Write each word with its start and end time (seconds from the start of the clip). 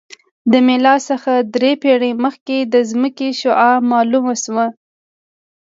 د 0.51 0.53
میلاد 0.67 0.99
څخه 1.09 1.31
درې 1.55 1.71
پېړۍ 1.81 2.11
مخکې 2.25 2.57
د 2.73 2.75
ځمکې 2.91 3.29
شعاع 3.39 3.75
معلومه 3.91 4.33
شوه 4.43 4.65